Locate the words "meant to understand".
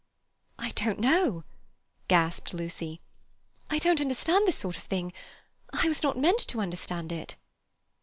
6.17-7.11